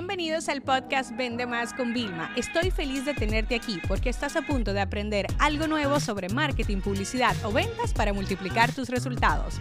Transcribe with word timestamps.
Bienvenidos 0.00 0.48
al 0.48 0.62
podcast 0.62 1.14
Vende 1.14 1.44
Más 1.44 1.74
con 1.74 1.92
Vilma. 1.92 2.32
Estoy 2.34 2.70
feliz 2.70 3.04
de 3.04 3.12
tenerte 3.12 3.54
aquí 3.54 3.78
porque 3.86 4.08
estás 4.08 4.34
a 4.34 4.40
punto 4.40 4.72
de 4.72 4.80
aprender 4.80 5.26
algo 5.38 5.66
nuevo 5.66 6.00
sobre 6.00 6.30
marketing, 6.30 6.78
publicidad 6.78 7.36
o 7.44 7.52
ventas 7.52 7.92
para 7.92 8.14
multiplicar 8.14 8.74
tus 8.74 8.88
resultados. 8.88 9.60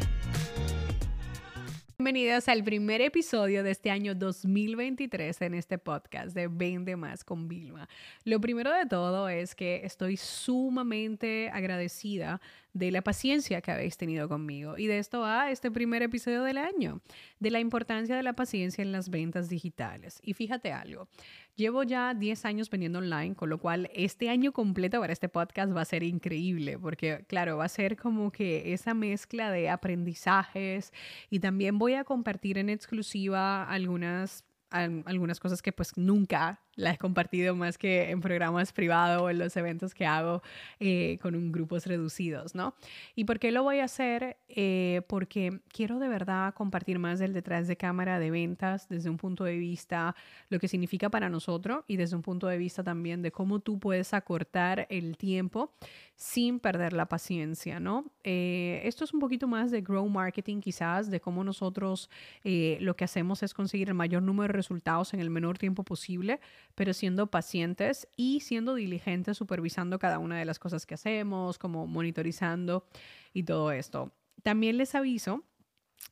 Bienvenidos 1.97 2.47
al 2.47 2.63
primer 2.63 3.02
episodio 3.02 3.63
de 3.63 3.71
este 3.71 3.91
año 3.91 4.15
2023 4.15 5.41
en 5.41 5.55
este 5.55 5.78
podcast 5.78 6.34
de 6.34 6.48
Vende 6.48 6.96
Más 6.96 7.26
con 7.26 7.50
Vilma. 7.50 7.90
Lo 8.24 8.40
primero 8.40 8.71
de 8.71 8.86
todo 8.86 9.28
es 9.28 9.54
que 9.54 9.82
estoy 9.84 10.16
sumamente 10.16 11.50
agradecida 11.52 12.40
de 12.73 12.91
la 12.91 13.01
paciencia 13.01 13.61
que 13.61 13.71
habéis 13.71 13.97
tenido 13.97 14.29
conmigo. 14.29 14.77
Y 14.77 14.88
de 14.88 14.99
esto 14.99 15.21
va 15.21 15.51
este 15.51 15.71
primer 15.71 16.01
episodio 16.04 16.43
del 16.43 16.57
año, 16.57 17.01
de 17.39 17.51
la 17.51 17.59
importancia 17.59 18.15
de 18.15 18.23
la 18.23 18.33
paciencia 18.33 18.81
en 18.81 18.91
las 18.91 19.09
ventas 19.09 19.49
digitales. 19.49 20.19
Y 20.23 20.33
fíjate 20.33 20.71
algo, 20.71 21.07
llevo 21.55 21.83
ya 21.83 22.13
10 22.13 22.46
años 22.46 22.69
vendiendo 22.69 23.00
online, 23.00 23.36
con 23.36 23.50
lo 23.50 23.57
cual 23.57 23.89
este 23.93 24.29
año 24.29 24.51
completo 24.51 25.00
para 25.00 25.13
este 25.13 25.29
podcast 25.29 25.75
va 25.75 25.82
a 25.82 25.86
ser 25.86 26.04
increíble, 26.04 26.77
porque 26.79 27.25
claro, 27.27 27.57
va 27.57 27.65
a 27.65 27.69
ser 27.69 27.97
como 27.97 28.32
que 28.32 28.74
esa 28.74 28.93
mezcla 28.93 29.51
de 29.51 29.69
aprendizajes 29.69 30.93
y 31.29 31.39
también 31.39 31.77
voy 31.77 31.96
a 31.96 32.03
compartir 32.03 32.58
en 32.58 32.69
exclusiva 32.69 33.63
algunas 33.63 34.45
algunas 34.72 35.39
cosas 35.39 35.63
que 35.63 35.72
pues 35.72 35.97
nunca 35.97 36.61
la 36.80 36.92
he 36.92 36.97
compartido 36.97 37.56
más 37.56 37.78
que 37.78 38.09
en 38.09 38.22
programas 38.22 38.72
privados 38.72 39.22
o 39.22 39.30
en 39.30 39.38
los 39.38 39.56
eventos 39.58 39.94
que 39.94 40.06
hago 40.06 40.42
eh, 40.80 41.19
con 41.22 41.36
un 41.36 41.52
grupos 41.52 41.86
reducidos, 41.86 42.55
¿no? 42.55 42.73
¿Y 43.16 43.25
por 43.25 43.38
qué 43.38 43.52
lo 43.52 43.64
voy 43.64 43.80
a 43.80 43.83
hacer? 43.83 44.38
Eh, 44.47 45.02
porque 45.08 45.59
quiero 45.67 46.00
de 46.00 46.08
verdad 46.08 46.53
compartir 46.53 46.97
más 46.97 47.19
del 47.19 47.33
detrás 47.33 47.67
de 47.67 47.75
cámara 47.75 48.17
de 48.17 48.31
ventas 48.31 48.88
desde 48.88 49.09
un 49.09 49.17
punto 49.17 49.44
de 49.44 49.58
vista 49.58 50.16
lo 50.47 50.58
que 50.58 50.69
significa 50.69 51.09
para 51.09 51.30
nosotros 51.30 51.83
y 51.88 51.97
desde 51.97 52.16
un 52.16 52.22
punto 52.22 52.47
de 52.47 52.58
vista 52.58 52.81
también 52.81 53.22
de 53.22 53.31
cómo 53.31 53.59
tú 53.59 53.77
puedes 53.77 54.14
acortar 54.14 54.88
el 54.89 55.17
tiempo 55.17 55.73
sin 56.16 56.59
perder 56.59 56.94
la 56.94 57.07
paciencia, 57.07 57.80
¿no? 57.80 58.05
Eh, 58.23 58.81
esto 58.83 59.03
es 59.03 59.13
un 59.13 59.19
poquito 59.19 59.47
más 59.47 59.72
de 59.72 59.81
grow 59.81 60.07
marketing 60.07 60.59
quizás, 60.59 61.09
de 61.09 61.19
cómo 61.19 61.44
nosotros 61.44 62.09
lo 62.44 62.95
que 62.95 63.03
hacemos 63.03 63.44
es 63.44 63.53
conseguir 63.53 63.89
el 63.89 63.94
mayor 63.94 64.23
número 64.23 64.52
de 64.52 64.57
resultados 64.57 65.13
en 65.13 65.19
el 65.19 65.30
menor 65.30 65.57
tiempo 65.57 65.83
posible, 65.83 66.39
pero 66.75 66.94
siendo 66.94 67.28
pacientes 67.28 68.08
y 68.16 68.42
siendo 68.42 68.75
diligentes, 68.75 69.38
supervisando 69.38 70.00
cada 70.00 70.20
una 70.20 70.38
de 70.38 70.45
las 70.45 70.59
cosas 70.59 70.86
que 70.86 70.95
hacemos, 70.95 71.58
como 71.58 71.88
monitorizando 71.88 72.86
y 73.34 73.44
todo 73.44 73.72
esto. 73.72 74.12
También 74.44 74.78
les 74.78 74.95
aviso 74.95 75.44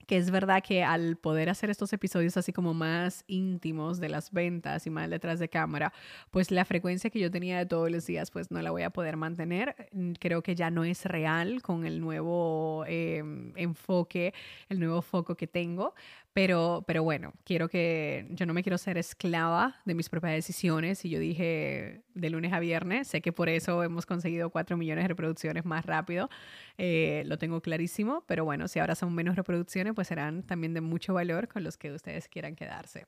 que 0.08 0.18
es 0.18 0.32
verdad 0.32 0.64
que 0.64 0.84
al 0.84 1.18
poder 1.18 1.50
hacer 1.50 1.70
estos 1.70 1.92
episodios 1.92 2.38
así 2.38 2.54
como 2.54 2.74
más 2.74 3.26
íntimos 3.28 4.00
de 4.00 4.10
las 4.10 4.32
ventas 4.32 4.88
y 4.88 4.90
más 4.90 5.10
detrás 5.10 5.38
de 5.40 5.50
cámara, 5.50 5.94
pues 6.32 6.50
la 6.50 6.64
frecuencia 6.66 7.10
que 7.10 7.20
yo 7.20 7.30
tenía 7.30 7.58
de 7.58 7.66
todos 7.66 7.92
los 7.92 8.06
días, 8.06 8.32
pues 8.32 8.50
no 8.50 8.62
la 8.62 8.72
voy 8.72 8.84
a 8.84 8.90
poder 8.90 9.18
mantener. 9.18 9.90
Mm, 9.92 10.14
creo 10.14 10.42
que 10.42 10.56
ya 10.56 10.72
no 10.72 10.86
es 10.86 11.06
real 11.06 11.62
con 11.62 11.86
el 11.86 12.00
nuevo 12.00 12.86
em, 12.88 13.52
enfoque, 13.58 14.34
el 14.70 14.80
nuevo 14.80 15.02
foco 15.02 15.36
que 15.36 15.48
tengo, 15.48 15.94
pero, 16.38 16.84
pero 16.86 17.04
bueno, 17.04 17.34
quiero 17.44 17.68
que 17.68 18.28
yo 18.30 18.46
no 18.46 18.54
me 18.54 18.62
quiero 18.62 18.78
ser 18.78 18.98
esclava 19.00 19.78
de 19.86 19.96
mis 19.96 20.08
propias 20.08 20.34
decisiones. 20.34 21.04
Y 21.04 21.10
yo 21.10 21.20
dije 21.20 22.04
de 22.14 22.30
lunes 22.30 22.54
a 22.54 22.60
viernes, 22.60 23.08
sé 23.08 23.22
que 23.22 23.32
por 23.34 23.50
eso 23.50 23.84
hemos 23.84 24.06
conseguido 24.06 24.52
4 24.52 24.78
millones 24.78 25.06
de 25.06 25.08
reproducciones 25.08 25.66
más 25.66 25.86
rápido. 25.88 26.30
Eh, 26.78 27.24
lo 27.26 27.40
tengo 27.40 27.60
clarísimo, 27.62 28.24
pero 28.28 28.46
bueno, 28.46 28.68
si 28.68 28.78
ahora 28.78 28.94
son 28.94 29.16
menos 29.16 29.36
reproducciones, 29.36 29.77
pues 29.94 30.08
serán 30.08 30.44
también 30.44 30.74
de 30.74 30.82
mucho 30.82 31.14
valor 31.14 31.48
con 31.48 31.64
los 31.64 31.78
que 31.78 31.92
ustedes 31.92 32.28
quieran 32.28 32.56
quedarse. 32.56 33.06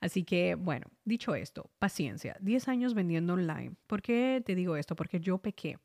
Así 0.00 0.24
que 0.24 0.54
bueno, 0.54 0.86
dicho 1.04 1.34
esto, 1.34 1.70
paciencia. 1.78 2.36
10 2.40 2.68
años 2.68 2.94
vendiendo 2.94 3.34
online. 3.34 3.72
¿Por 3.86 4.02
qué 4.02 4.42
te 4.44 4.54
digo 4.54 4.76
esto? 4.76 4.96
Porque 4.96 5.20
yo 5.20 5.38
pequé 5.38 5.78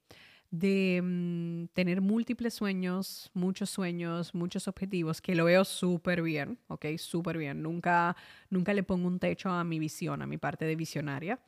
de 0.52 1.00
mm, 1.04 1.74
tener 1.74 2.02
múltiples 2.02 2.54
sueños, 2.54 3.30
muchos 3.34 3.70
sueños, 3.70 4.34
muchos 4.34 4.68
objetivos, 4.68 5.22
que 5.22 5.36
lo 5.36 5.46
veo 5.46 5.64
súper 5.64 6.22
bien, 6.22 6.58
¿ok? 6.68 6.86
Súper 6.98 7.38
bien. 7.38 7.62
Nunca, 7.62 8.16
nunca 8.50 8.74
le 8.74 8.84
pongo 8.84 9.08
un 9.08 9.20
techo 9.20 9.50
a 9.50 9.64
mi 9.64 9.80
visión, 9.80 10.22
a 10.22 10.28
mi 10.28 10.38
parte 10.38 10.66
de 10.66 10.76
visionaria. 10.76 11.40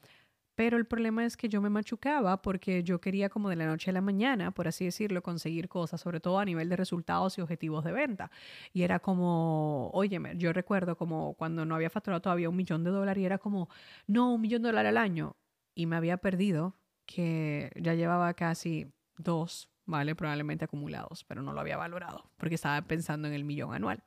Pero 0.56 0.78
el 0.78 0.86
problema 0.86 1.26
es 1.26 1.38
que 1.38 1.50
yo 1.50 1.62
me 1.62 1.70
machucaba 1.70 2.42
porque 2.42 2.84
yo 2.84 3.00
quería 3.00 3.30
como 3.30 3.50
de 3.50 3.56
la 3.56 3.66
noche 3.66 3.90
a 3.90 3.94
la 3.94 4.02
mañana, 4.02 4.52
por 4.52 4.68
así 4.68 4.86
decirlo, 4.86 5.24
conseguir 5.24 5.70
cosas, 5.70 6.02
sobre 6.02 6.20
todo 6.20 6.40
a 6.40 6.46
nivel 6.46 6.70
de 6.70 6.76
resultados 6.76 7.38
y 7.38 7.42
objetivos 7.42 7.84
de 7.86 7.94
venta. 7.94 8.32
Y 8.74 8.84
era 8.84 9.00
como, 9.00 9.90
óyeme, 9.94 10.38
yo 10.38 10.54
recuerdo 10.54 10.98
como 10.98 11.34
cuando 11.36 11.66
no 11.66 11.76
había 11.76 11.90
facturado 11.90 12.22
todavía 12.22 12.50
un 12.50 12.56
millón 12.58 12.84
de 12.84 12.92
dólares 12.92 13.22
y 13.22 13.26
era 13.26 13.38
como, 13.38 13.70
no, 14.08 14.34
un 14.34 14.42
millón 14.42 14.62
de 14.62 14.70
dólares 14.70 14.90
al 14.90 14.98
año. 14.98 15.38
Y 15.74 15.86
me 15.86 15.96
había 15.96 16.18
perdido 16.18 16.76
que 17.06 17.72
ya 17.76 17.94
llevaba 17.94 18.34
casi 18.34 18.92
dos, 19.18 19.71
¿vale? 19.86 20.16
Probablemente 20.16 20.66
acumulados, 20.66 21.24
pero 21.24 21.42
no 21.42 21.54
lo 21.54 21.62
había 21.62 21.78
valorado 21.78 22.32
porque 22.38 22.56
estaba 22.56 22.82
pensando 22.82 23.28
en 23.28 23.34
el 23.34 23.44
millón 23.44 23.74
anual. 23.74 24.04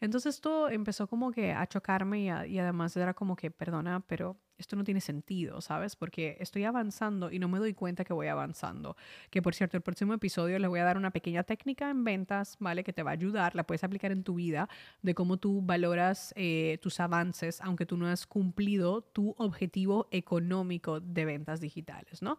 Entonces 0.00 0.34
esto 0.34 0.68
empezó 0.68 1.06
como 1.06 1.30
que 1.30 1.52
a 1.52 1.66
chocarme 1.66 2.20
y, 2.20 2.52
y 2.52 2.58
además 2.58 2.96
era 2.96 3.14
como 3.14 3.36
que, 3.36 3.50
perdona, 3.50 4.00
pero 4.06 4.36
esto 4.60 4.76
no 4.76 4.84
tiene 4.84 5.00
sentido, 5.00 5.60
¿sabes? 5.60 5.96
Porque 5.96 6.36
estoy 6.38 6.64
avanzando 6.64 7.32
y 7.32 7.38
no 7.38 7.48
me 7.48 7.58
doy 7.58 7.72
cuenta 7.72 8.04
que 8.04 8.12
voy 8.12 8.28
avanzando. 8.28 8.96
Que 9.30 9.40
por 9.42 9.54
cierto, 9.54 9.76
el 9.76 9.82
próximo 9.82 10.12
episodio 10.12 10.58
les 10.58 10.68
voy 10.68 10.80
a 10.80 10.84
dar 10.84 10.98
una 10.98 11.10
pequeña 11.10 11.42
técnica 11.42 11.90
en 11.90 12.04
ventas, 12.04 12.56
¿vale? 12.60 12.84
Que 12.84 12.92
te 12.92 13.02
va 13.02 13.10
a 13.10 13.14
ayudar, 13.14 13.54
la 13.56 13.64
puedes 13.64 13.82
aplicar 13.82 14.12
en 14.12 14.22
tu 14.22 14.34
vida, 14.34 14.68
de 15.02 15.14
cómo 15.14 15.38
tú 15.38 15.62
valoras 15.62 16.32
eh, 16.36 16.78
tus 16.82 17.00
avances, 17.00 17.60
aunque 17.62 17.86
tú 17.86 17.96
no 17.96 18.06
has 18.06 18.26
cumplido 18.26 19.02
tu 19.02 19.34
objetivo 19.38 20.08
económico 20.10 21.00
de 21.00 21.24
ventas 21.24 21.60
digitales, 21.60 22.20
¿no? 22.20 22.38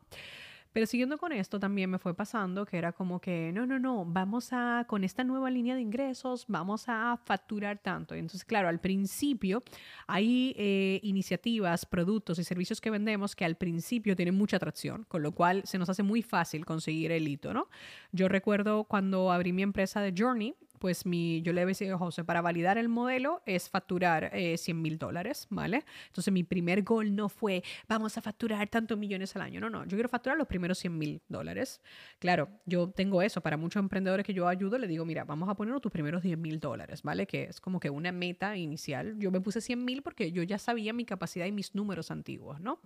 Pero 0.73 0.85
siguiendo 0.85 1.17
con 1.17 1.31
esto, 1.31 1.59
también 1.59 1.89
me 1.89 1.99
fue 1.99 2.13
pasando 2.13 2.65
que 2.65 2.77
era 2.77 2.93
como 2.93 3.19
que, 3.19 3.51
no, 3.53 3.65
no, 3.65 3.77
no, 3.77 4.05
vamos 4.05 4.49
a, 4.53 4.85
con 4.87 5.03
esta 5.03 5.23
nueva 5.23 5.49
línea 5.49 5.75
de 5.75 5.81
ingresos, 5.81 6.45
vamos 6.47 6.85
a 6.87 7.17
facturar 7.25 7.79
tanto. 7.79 8.15
entonces, 8.15 8.45
claro, 8.45 8.69
al 8.69 8.79
principio 8.79 9.61
hay 10.07 10.53
eh, 10.57 10.99
iniciativas, 11.03 11.85
productos 11.85 12.39
y 12.39 12.43
servicios 12.43 12.79
que 12.79 12.89
vendemos 12.89 13.35
que 13.35 13.43
al 13.43 13.55
principio 13.55 14.15
tienen 14.15 14.35
mucha 14.35 14.57
atracción, 14.57 15.05
con 15.07 15.21
lo 15.21 15.33
cual 15.33 15.61
se 15.65 15.77
nos 15.77 15.89
hace 15.89 16.03
muy 16.03 16.21
fácil 16.21 16.65
conseguir 16.65 17.11
el 17.11 17.27
hito, 17.27 17.53
¿no? 17.53 17.67
Yo 18.11 18.29
recuerdo 18.29 18.85
cuando 18.85 19.31
abrí 19.31 19.51
mi 19.53 19.63
empresa 19.63 20.01
de 20.01 20.13
Journey, 20.17 20.55
pues 20.81 21.05
mi, 21.05 21.43
yo 21.43 21.53
le 21.53 21.63
decía 21.63 21.93
a 21.93 21.97
José, 21.97 22.23
para 22.23 22.41
validar 22.41 22.79
el 22.79 22.89
modelo 22.89 23.43
es 23.45 23.69
facturar 23.69 24.31
100 24.33 24.57
eh, 24.57 24.73
mil 24.73 24.97
dólares, 24.97 25.45
¿vale? 25.51 25.85
Entonces 26.07 26.33
mi 26.33 26.43
primer 26.43 26.81
gol 26.81 27.15
no 27.15 27.29
fue, 27.29 27.63
vamos 27.87 28.17
a 28.17 28.21
facturar 28.21 28.67
tantos 28.67 28.97
millones 28.97 29.35
al 29.35 29.43
año, 29.43 29.61
no, 29.61 29.69
no, 29.69 29.83
yo 29.83 29.95
quiero 29.95 30.09
facturar 30.09 30.39
los 30.39 30.47
primeros 30.47 30.79
100 30.79 30.97
mil 30.97 31.21
dólares. 31.29 31.81
Claro, 32.17 32.49
yo 32.65 32.89
tengo 32.89 33.21
eso, 33.21 33.41
para 33.41 33.57
muchos 33.57 33.79
emprendedores 33.79 34.25
que 34.25 34.33
yo 34.33 34.47
ayudo, 34.47 34.79
le 34.79 34.87
digo, 34.87 35.05
mira, 35.05 35.23
vamos 35.23 35.47
a 35.47 35.53
poner 35.53 35.79
tus 35.79 35.91
primeros 35.91 36.23
10 36.23 36.37
mil 36.39 36.59
dólares, 36.59 37.03
¿vale? 37.03 37.27
Que 37.27 37.43
es 37.43 37.61
como 37.61 37.79
que 37.79 37.91
una 37.91 38.11
meta 38.11 38.57
inicial. 38.57 39.19
Yo 39.19 39.29
me 39.29 39.39
puse 39.39 39.61
100 39.61 39.85
mil 39.85 40.01
porque 40.01 40.31
yo 40.31 40.41
ya 40.41 40.57
sabía 40.57 40.93
mi 40.93 41.05
capacidad 41.05 41.45
y 41.45 41.51
mis 41.51 41.75
números 41.75 42.09
antiguos, 42.09 42.59
¿no? 42.59 42.79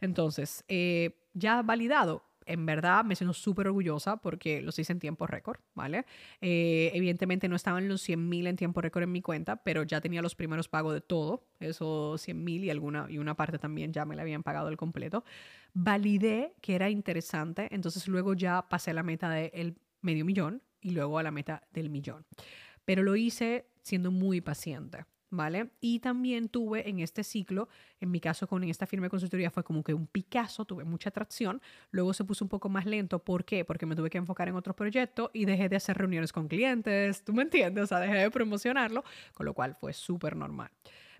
Entonces, 0.00 0.64
eh, 0.68 1.20
ya 1.34 1.62
validado, 1.62 2.22
en 2.46 2.66
verdad 2.66 3.04
me 3.04 3.16
siento 3.16 3.34
súper 3.34 3.66
orgullosa 3.68 4.16
porque 4.18 4.62
los 4.62 4.78
hice 4.78 4.92
en 4.92 4.98
tiempo 4.98 5.26
récord, 5.26 5.58
¿vale? 5.74 6.04
Eh, 6.40 6.90
evidentemente 6.94 7.48
no 7.48 7.56
estaban 7.56 7.88
los 7.88 8.02
100 8.02 8.28
mil 8.28 8.46
en 8.46 8.56
tiempo 8.56 8.80
récord 8.80 9.04
en 9.04 9.12
mi 9.12 9.22
cuenta, 9.22 9.56
pero 9.56 9.82
ya 9.82 10.00
tenía 10.00 10.22
los 10.22 10.34
primeros 10.34 10.68
pagos 10.68 10.94
de 10.94 11.00
todo, 11.00 11.46
esos 11.60 12.20
100 12.20 12.44
mil 12.44 12.64
y, 12.64 12.70
alguna, 12.70 13.06
y 13.08 13.18
una 13.18 13.34
parte 13.34 13.58
también 13.58 13.92
ya 13.92 14.04
me 14.04 14.16
la 14.16 14.22
habían 14.22 14.42
pagado 14.42 14.68
el 14.68 14.76
completo. 14.76 15.24
Validé 15.72 16.54
que 16.60 16.74
era 16.74 16.90
interesante, 16.90 17.68
entonces 17.70 18.06
luego 18.08 18.34
ya 18.34 18.68
pasé 18.68 18.90
a 18.90 18.94
la 18.94 19.02
meta 19.02 19.30
del 19.30 19.76
medio 20.00 20.24
millón 20.24 20.62
y 20.80 20.90
luego 20.90 21.18
a 21.18 21.22
la 21.22 21.30
meta 21.30 21.66
del 21.72 21.90
millón. 21.90 22.24
Pero 22.84 23.02
lo 23.02 23.16
hice 23.16 23.66
siendo 23.82 24.10
muy 24.10 24.40
paciente. 24.40 25.04
¿Vale? 25.30 25.70
Y 25.80 26.00
también 26.00 26.48
tuve 26.48 26.88
en 26.88 27.00
este 27.00 27.24
ciclo, 27.24 27.68
en 28.00 28.10
mi 28.10 28.20
caso 28.20 28.46
con 28.46 28.62
esta 28.64 28.86
firma 28.86 29.06
de 29.06 29.10
consultoría 29.10 29.50
fue 29.50 29.64
como 29.64 29.82
que 29.82 29.94
un 29.94 30.06
Picasso, 30.06 30.64
tuve 30.64 30.84
mucha 30.84 31.08
atracción, 31.08 31.60
luego 31.90 32.12
se 32.14 32.24
puso 32.24 32.44
un 32.44 32.48
poco 32.48 32.68
más 32.68 32.86
lento, 32.86 33.18
¿por 33.18 33.44
qué? 33.44 33.64
Porque 33.64 33.86
me 33.86 33.96
tuve 33.96 34.10
que 34.10 34.18
enfocar 34.18 34.48
en 34.48 34.54
otros 34.54 34.76
proyectos 34.76 35.30
y 35.32 35.44
dejé 35.44 35.68
de 35.68 35.76
hacer 35.76 35.96
reuniones 35.98 36.32
con 36.32 36.48
clientes, 36.48 37.24
¿tú 37.24 37.32
me 37.32 37.42
entiendes? 37.42 37.84
O 37.84 37.86
sea, 37.86 38.00
dejé 38.00 38.14
de 38.14 38.30
promocionarlo, 38.30 39.04
con 39.34 39.46
lo 39.46 39.54
cual 39.54 39.74
fue 39.74 39.92
súper 39.92 40.36
normal. 40.36 40.70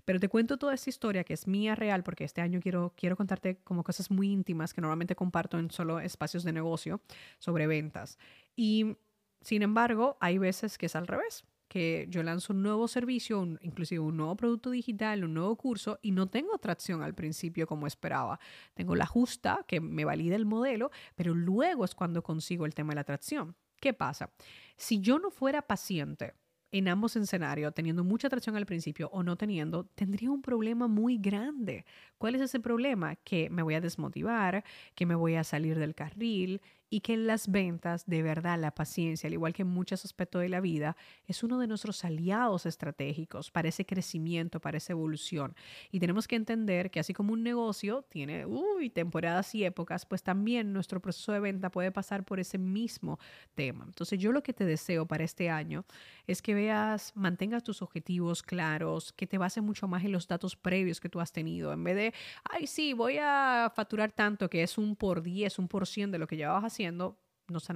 Pero 0.04 0.20
te 0.20 0.28
cuento 0.28 0.58
toda 0.58 0.74
esta 0.74 0.90
historia 0.90 1.24
que 1.24 1.32
es 1.32 1.46
mía 1.46 1.74
real 1.74 2.02
porque 2.02 2.24
este 2.24 2.42
año 2.42 2.60
quiero, 2.60 2.92
quiero 2.96 3.16
contarte 3.16 3.56
como 3.64 3.82
cosas 3.84 4.10
muy 4.10 4.30
íntimas 4.30 4.74
que 4.74 4.80
normalmente 4.80 5.16
comparto 5.16 5.58
en 5.58 5.70
solo 5.70 5.98
espacios 5.98 6.44
de 6.44 6.52
negocio 6.52 7.00
sobre 7.38 7.66
ventas. 7.66 8.18
Y 8.54 8.96
sin 9.40 9.62
embargo, 9.62 10.18
hay 10.20 10.38
veces 10.38 10.76
que 10.76 10.86
es 10.86 10.96
al 10.96 11.06
revés 11.06 11.44
que 11.74 12.06
yo 12.08 12.22
lanzo 12.22 12.52
un 12.52 12.62
nuevo 12.62 12.86
servicio, 12.86 13.44
inclusive 13.60 13.98
un 13.98 14.16
nuevo 14.16 14.36
producto 14.36 14.70
digital, 14.70 15.24
un 15.24 15.34
nuevo 15.34 15.56
curso 15.56 15.98
y 16.02 16.12
no 16.12 16.28
tengo 16.28 16.56
tracción 16.58 17.02
al 17.02 17.14
principio 17.14 17.66
como 17.66 17.88
esperaba. 17.88 18.38
Tengo 18.74 18.94
la 18.94 19.06
justa 19.06 19.64
que 19.66 19.80
me 19.80 20.04
valida 20.04 20.36
el 20.36 20.46
modelo, 20.46 20.92
pero 21.16 21.34
luego 21.34 21.84
es 21.84 21.96
cuando 21.96 22.22
consigo 22.22 22.64
el 22.64 22.74
tema 22.74 22.92
de 22.92 22.94
la 22.94 23.00
atracción. 23.00 23.56
¿Qué 23.80 23.92
pasa? 23.92 24.30
Si 24.76 25.00
yo 25.00 25.18
no 25.18 25.32
fuera 25.32 25.62
paciente, 25.62 26.34
en 26.70 26.86
ambos 26.86 27.16
escenarios, 27.16 27.74
teniendo 27.74 28.04
mucha 28.04 28.28
atracción 28.28 28.54
al 28.54 28.66
principio 28.66 29.08
o 29.12 29.24
no 29.24 29.36
teniendo, 29.36 29.84
tendría 29.96 30.30
un 30.30 30.42
problema 30.42 30.86
muy 30.86 31.18
grande. 31.18 31.86
¿Cuál 32.18 32.36
es 32.36 32.40
ese 32.40 32.60
problema? 32.60 33.16
Que 33.16 33.50
me 33.50 33.62
voy 33.62 33.74
a 33.74 33.80
desmotivar, 33.80 34.64
que 34.94 35.06
me 35.06 35.14
voy 35.16 35.34
a 35.34 35.42
salir 35.42 35.78
del 35.78 35.94
carril 35.96 36.60
y 36.90 37.00
que 37.00 37.14
en 37.14 37.26
las 37.26 37.50
ventas, 37.50 38.06
de 38.06 38.22
verdad, 38.22 38.58
la 38.58 38.74
paciencia, 38.74 39.26
al 39.26 39.32
igual 39.32 39.52
que 39.52 39.62
en 39.62 39.68
muchos 39.68 40.04
aspectos 40.04 40.42
de 40.42 40.48
la 40.48 40.60
vida, 40.60 40.96
es 41.26 41.42
uno 41.42 41.58
de 41.58 41.66
nuestros 41.66 42.04
aliados 42.04 42.66
estratégicos 42.66 43.50
para 43.50 43.68
ese 43.68 43.84
crecimiento, 43.84 44.60
para 44.60 44.78
esa 44.78 44.92
evolución. 44.92 45.54
Y 45.90 46.00
tenemos 46.00 46.28
que 46.28 46.36
entender 46.36 46.90
que 46.90 47.00
así 47.00 47.12
como 47.12 47.32
un 47.32 47.42
negocio 47.42 48.02
tiene 48.08 48.46
uy, 48.46 48.90
temporadas 48.90 49.54
y 49.54 49.64
épocas, 49.64 50.06
pues 50.06 50.22
también 50.22 50.72
nuestro 50.72 51.00
proceso 51.00 51.32
de 51.32 51.40
venta 51.40 51.70
puede 51.70 51.90
pasar 51.90 52.24
por 52.24 52.40
ese 52.40 52.58
mismo 52.58 53.18
tema. 53.54 53.84
Entonces 53.86 54.18
yo 54.18 54.32
lo 54.32 54.42
que 54.42 54.52
te 54.52 54.64
deseo 54.64 55.06
para 55.06 55.24
este 55.24 55.50
año 55.50 55.84
es 56.26 56.42
que 56.42 56.54
veas, 56.54 57.12
mantengas 57.14 57.62
tus 57.62 57.82
objetivos 57.82 58.42
claros, 58.42 59.12
que 59.12 59.26
te 59.26 59.38
bases 59.38 59.62
mucho 59.62 59.88
más 59.88 60.04
en 60.04 60.12
los 60.12 60.28
datos 60.28 60.56
previos 60.56 61.00
que 61.00 61.08
tú 61.08 61.20
has 61.20 61.32
tenido, 61.32 61.72
en 61.72 61.84
vez 61.84 61.96
de, 61.96 62.14
ay, 62.44 62.66
sí, 62.66 62.92
voy 62.92 63.18
a 63.20 63.72
facturar 63.74 64.12
tanto, 64.12 64.48
que 64.48 64.62
es 64.62 64.78
un 64.78 64.96
por 64.96 65.22
10, 65.22 65.58
un 65.58 65.68
por 65.68 65.86
100 65.86 66.12
de 66.12 66.18
lo 66.18 66.26
que 66.26 66.36
llevabas 66.36 66.74
nos 66.92 67.68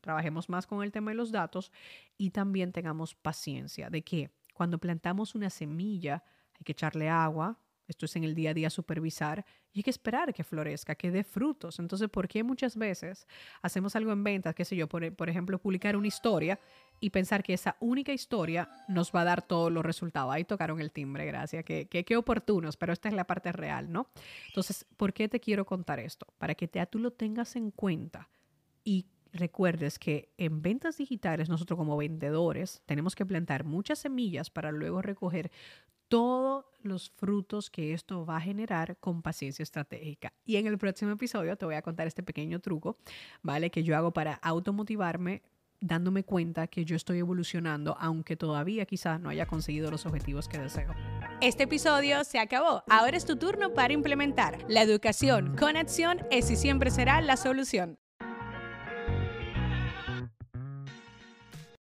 trabajemos 0.00 0.48
más 0.48 0.66
con 0.66 0.82
el 0.82 0.92
tema 0.92 1.10
de 1.10 1.16
los 1.16 1.32
datos 1.32 1.72
y 2.16 2.30
también 2.30 2.72
tengamos 2.72 3.14
paciencia 3.14 3.90
de 3.90 4.02
que 4.02 4.30
cuando 4.54 4.78
plantamos 4.78 5.34
una 5.34 5.50
semilla 5.50 6.22
hay 6.54 6.64
que 6.64 6.72
echarle 6.72 7.08
agua, 7.08 7.58
esto 7.88 8.06
es 8.06 8.16
en 8.16 8.24
el 8.24 8.34
día 8.34 8.50
a 8.50 8.54
día 8.54 8.70
supervisar 8.70 9.44
y 9.72 9.80
hay 9.80 9.82
que 9.82 9.90
esperar 9.90 10.32
que 10.32 10.44
florezca, 10.44 10.94
que 10.94 11.10
dé 11.10 11.24
frutos. 11.24 11.78
Entonces, 11.78 12.08
¿por 12.08 12.28
qué 12.28 12.42
muchas 12.42 12.76
veces 12.76 13.26
hacemos 13.60 13.96
algo 13.96 14.12
en 14.12 14.22
ventas, 14.22 14.54
qué 14.54 14.64
sé 14.64 14.76
yo, 14.76 14.88
por, 14.88 15.14
por, 15.14 15.28
ejemplo, 15.28 15.58
publicar 15.58 15.96
una 15.96 16.06
historia 16.06 16.58
y 17.00 17.10
pensar 17.10 17.42
que 17.42 17.54
esa 17.54 17.76
única 17.80 18.12
historia 18.12 18.70
nos 18.88 19.12
va 19.12 19.22
a 19.22 19.24
dar 19.24 19.42
todos 19.42 19.72
los 19.72 19.84
resultados? 19.84 20.32
Ahí 20.32 20.44
tocaron 20.44 20.80
el 20.80 20.92
timbre, 20.92 21.26
gracias, 21.26 21.64
que, 21.64 21.86
que, 21.86 22.16
oportunos, 22.16 22.76
pero 22.76 22.92
esta 22.92 23.08
es 23.08 23.14
la 23.14 23.24
parte 23.24 23.50
real, 23.52 23.90
¿no? 23.90 24.08
Entonces, 24.46 24.86
¿por 24.96 25.12
qué 25.12 25.28
te 25.28 25.40
quiero 25.40 25.66
contar 25.66 25.98
esto? 25.98 26.26
Para 26.38 26.54
que 26.54 26.68
te, 26.68 26.84
tú 26.86 26.98
lo 26.98 27.12
tengas 27.12 27.56
en 27.56 27.70
cuenta 27.72 28.28
y 28.84 29.06
recuerdes 29.32 29.98
que 29.98 30.32
en 30.36 30.62
ventas 30.62 30.98
digitales 30.98 31.48
nosotros 31.48 31.78
como 31.78 31.96
vendedores 31.96 32.82
tenemos 32.86 33.14
que 33.14 33.26
plantar 33.26 33.64
muchas 33.64 33.98
semillas 33.98 34.50
para 34.50 34.72
luego 34.72 35.02
recoger 35.02 35.50
todos 36.08 36.66
los 36.82 37.10
frutos 37.10 37.70
que 37.70 37.94
esto 37.94 38.26
va 38.26 38.36
a 38.36 38.40
generar 38.40 38.98
con 38.98 39.22
paciencia 39.22 39.62
estratégica. 39.62 40.34
Y 40.44 40.56
en 40.56 40.66
el 40.66 40.76
próximo 40.76 41.12
episodio 41.12 41.56
te 41.56 41.64
voy 41.64 41.74
a 41.74 41.82
contar 41.82 42.06
este 42.06 42.22
pequeño 42.22 42.60
truco, 42.60 42.98
¿vale? 43.40 43.70
Que 43.70 43.82
yo 43.82 43.96
hago 43.96 44.12
para 44.12 44.34
automotivarme 44.34 45.42
dándome 45.82 46.22
cuenta 46.22 46.66
que 46.68 46.84
yo 46.84 46.96
estoy 46.96 47.18
evolucionando, 47.18 47.96
aunque 47.98 48.36
todavía 48.36 48.86
quizás 48.86 49.20
no 49.20 49.28
haya 49.28 49.46
conseguido 49.46 49.90
los 49.90 50.06
objetivos 50.06 50.48
que 50.48 50.58
deseo. 50.58 50.94
Este 51.40 51.64
episodio 51.64 52.24
se 52.24 52.38
acabó. 52.38 52.84
Ahora 52.88 53.16
es 53.16 53.24
tu 53.24 53.36
turno 53.36 53.74
para 53.74 53.92
implementar. 53.92 54.58
La 54.68 54.82
educación 54.82 55.56
con 55.56 55.76
acción 55.76 56.20
es 56.30 56.50
y 56.50 56.56
siempre 56.56 56.90
será 56.90 57.20
la 57.20 57.36
solución. 57.36 57.98